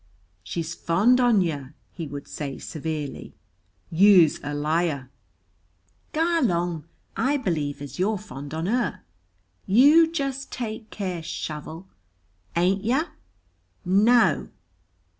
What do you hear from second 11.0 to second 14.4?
Shovel." "Ain't yer?" "Na